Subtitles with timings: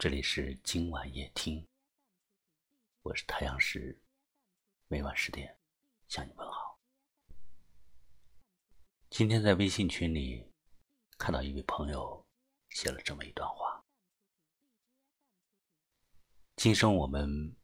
[0.00, 1.68] 这里是今晚夜听，
[3.02, 4.00] 我是太阳石，
[4.88, 5.54] 每晚十点
[6.08, 6.80] 向你问好。
[9.10, 10.50] 今天在微信群里
[11.18, 12.26] 看到一位朋友
[12.70, 13.84] 写了这么一段话：
[16.56, 17.54] 今生我们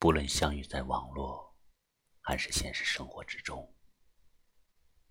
[0.00, 1.54] 不论相遇在网络
[2.20, 3.72] 还是现实生活之中，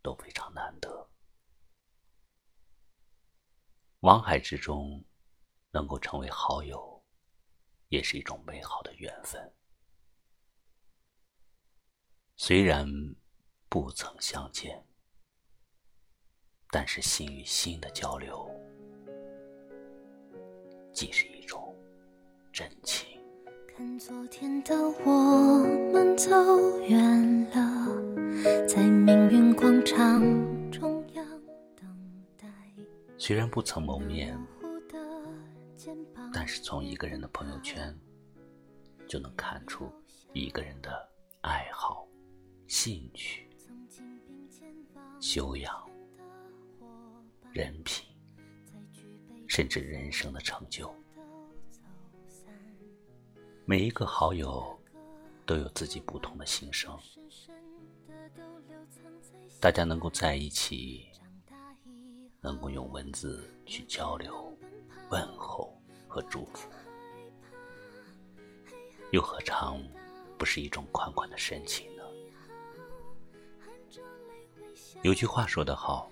[0.02, 1.10] 都非常难得。
[4.02, 5.02] 网海之中。
[5.72, 7.04] 能够成为好友，
[7.90, 9.54] 也是一种美好的缘分。
[12.36, 12.88] 虽然
[13.70, 14.86] 不曾相见，
[16.70, 18.50] 但是心与心的交流，
[20.94, 21.76] 既是一种
[22.52, 23.20] 真情。
[23.68, 24.76] 看昨天的
[25.06, 26.30] 我们走
[26.82, 30.22] 远了，在命运广场
[30.72, 31.26] 中央
[31.76, 31.88] 等
[32.38, 32.48] 待。
[33.18, 34.36] 虽然不曾谋面。
[36.48, 37.94] 是从一个人的朋友圈，
[39.06, 39.92] 就能看出
[40.32, 40.90] 一个人的
[41.42, 42.08] 爱好、
[42.68, 43.50] 兴趣、
[45.20, 45.90] 修养、
[47.52, 48.08] 人品，
[49.46, 50.90] 甚至人生的成就。
[53.66, 54.80] 每一个好友
[55.46, 56.98] 都有自己不同的心声，
[59.60, 61.10] 大家能够在一起，
[62.40, 64.58] 能够用文字去交流、
[65.10, 65.77] 问候。
[66.18, 66.68] 和祝福，
[69.12, 69.80] 又何尝
[70.36, 72.04] 不是一种款款的深情呢？
[75.04, 76.12] 有句话说得好：“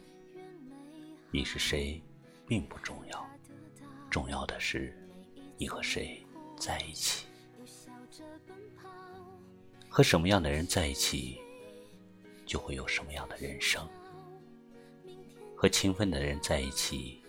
[1.34, 2.00] 你是谁，
[2.48, 3.28] 并不重要，
[4.08, 4.96] 重要的是
[5.58, 6.24] 你和谁
[6.56, 7.26] 在一起。
[9.90, 11.42] 和什么样的人在一起，
[12.46, 13.84] 就会有什么样的人生。
[15.58, 17.24] 和勤奋的人在一起，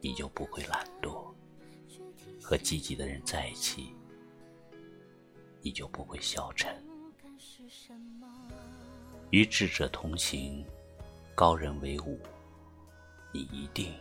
[0.00, 1.30] 你就不会懒惰。”
[2.42, 3.94] 和积极的人在一起，
[5.60, 6.74] 你就不会消沉；
[9.30, 10.66] 与智者同行，
[11.34, 12.18] 高人为伍，
[13.32, 13.94] 你一定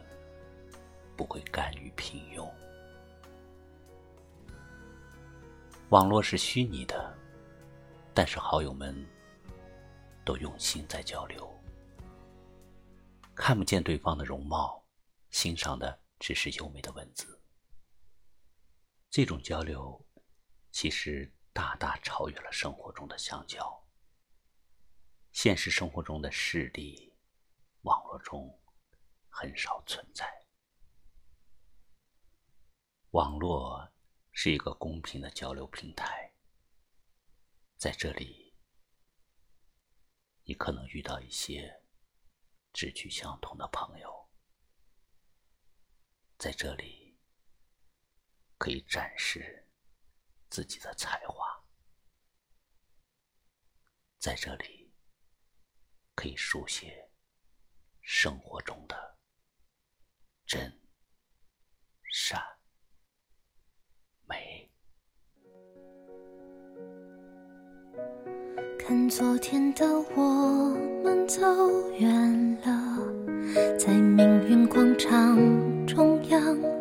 [1.15, 2.49] 不会甘于平庸。
[5.89, 7.15] 网络是虚拟的，
[8.13, 8.95] 但是好友们
[10.25, 11.49] 都用心在交流，
[13.35, 14.83] 看不见对方的容貌，
[15.29, 17.40] 欣赏的只是优美的文字。
[19.11, 20.07] 这种交流，
[20.71, 23.85] 其实大大超越了生活中的相交。
[25.33, 27.13] 现实生活中的势力，
[27.81, 28.57] 网络中
[29.27, 30.25] 很少存在。
[33.09, 33.91] 网络
[34.31, 36.33] 是一个公平的交流平台，
[37.75, 38.55] 在这里，
[40.45, 41.83] 你可能遇到一些
[42.71, 44.29] 志趣相同的朋友，
[46.37, 47.00] 在这里。
[48.61, 49.65] 可以展示
[50.47, 51.47] 自己的才华，
[54.19, 54.93] 在这里
[56.13, 57.09] 可以书写
[58.01, 59.17] 生活中的
[60.45, 60.79] 真
[62.11, 62.39] 善
[64.27, 64.71] 美。
[68.77, 69.83] 看昨天的
[70.15, 71.41] 我们走
[71.93, 75.35] 远了，在命运广场
[75.87, 76.80] 中央。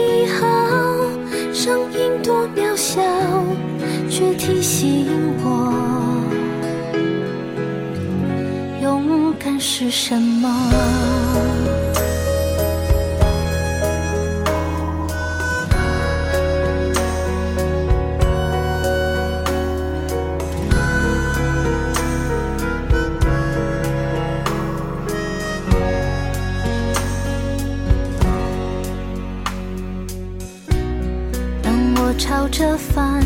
[4.21, 5.07] 却提醒
[5.43, 5.73] 我，
[8.83, 10.47] 勇敢是什么。
[32.03, 33.25] 我朝着反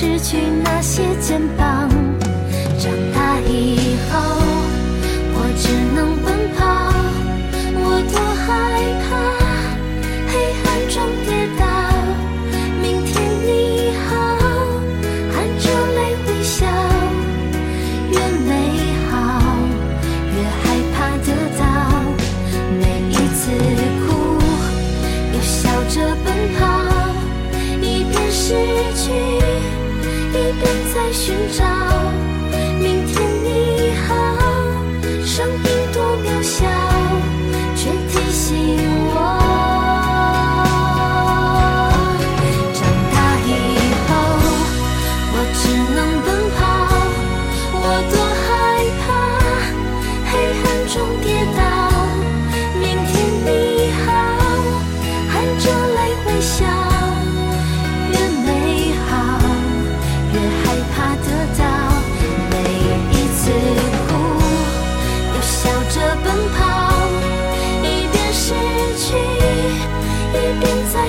[0.00, 1.79] 失去那些肩膀。
[31.52, 31.89] 在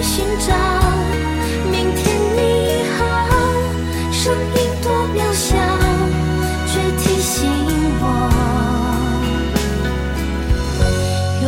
[0.02, 0.54] 寻找。
[1.72, 3.02] 明天你好，
[4.12, 5.56] 声音多渺小，
[6.68, 7.50] 却提醒
[8.02, 8.04] 我，
[11.44, 11.46] 勇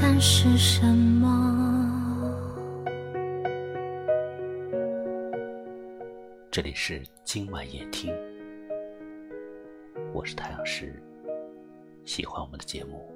[0.00, 1.26] 敢是什么。
[6.50, 8.14] 这里是今晚夜听，
[10.12, 10.94] 我是太阳石。
[12.04, 13.12] 喜欢我们的节目，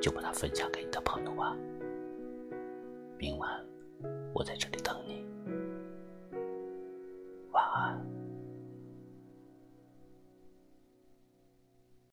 [0.00, 1.56] 就把它分享给你的朋友吧。
[3.18, 3.50] 明晚
[4.32, 5.26] 我在这里等你。
[7.50, 8.17] 晚安。